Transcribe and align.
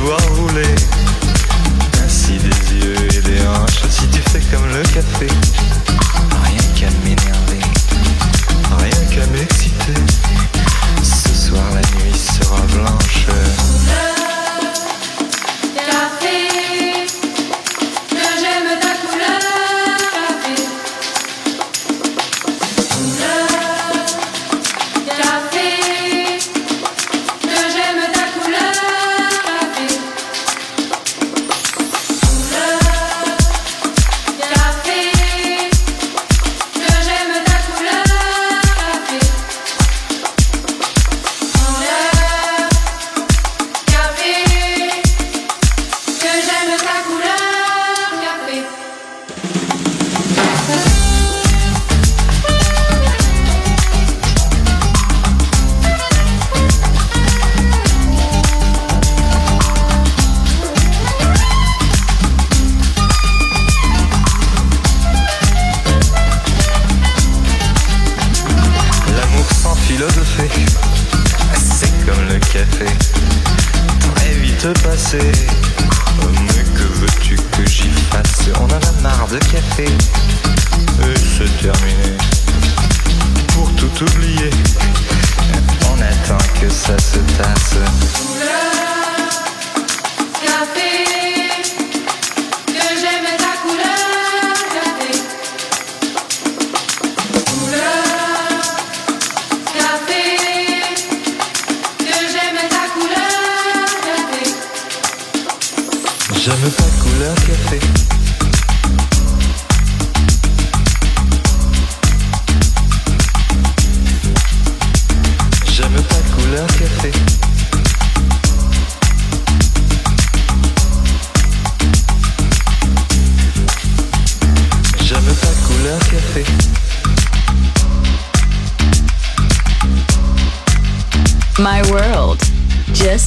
dois 0.00 0.16
rouler. 0.34 0.99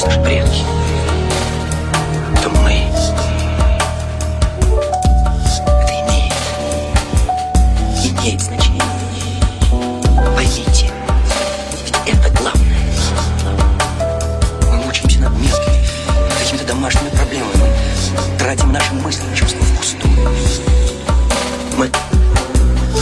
Пусть 0.00 0.16
наши 0.16 0.20
предки, 0.22 0.62
мы, 2.62 2.72
это 5.76 5.92
имеет, 8.22 8.40
значение. 8.40 8.82
Поймите, 10.34 10.90
это 12.06 12.30
главное. 12.38 12.78
Мы 14.70 14.76
мучимся 14.86 15.20
над 15.20 15.32
мелкими, 15.32 15.84
какими-то 16.38 16.66
домашними 16.66 17.10
проблемами. 17.10 17.70
Мы 18.32 18.38
тратим 18.38 18.72
наши 18.72 18.94
мысли, 18.94 19.24
чувства 19.34 19.60
впустую. 19.66 20.30
Мы 21.76 21.90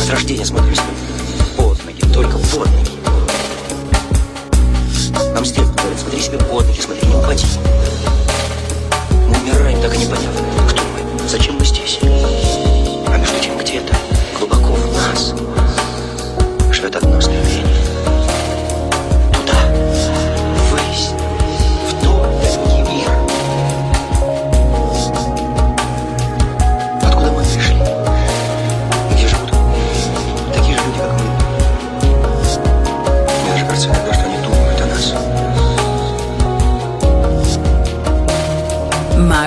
от 0.02 0.10
рождения 0.10 0.44
смотримся 0.44 0.82
под 1.56 1.84
ноги, 1.84 2.00
только 2.12 2.38
под 2.38 2.66
ноги. 2.66 2.97
Смотри 6.08 6.22
себе 6.22 6.38
под 6.38 6.66
ноги, 6.66 6.80
смотри, 6.80 7.06
не 7.06 7.14
упади. 7.14 7.46
Мы 9.28 9.36
умираем, 9.40 9.80
так 9.82 9.94
и 9.94 9.98
не 9.98 10.06
поняв, 10.06 10.32
кто 10.70 10.82
мы, 10.84 11.28
зачем 11.28 11.56
мы 11.56 11.64
здесь. 11.66 11.98